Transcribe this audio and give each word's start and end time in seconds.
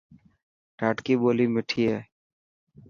ڌاٽڪي 0.79 1.13
ٻولي 1.21 1.45
مٺي 1.53 1.83
هي. 1.91 1.99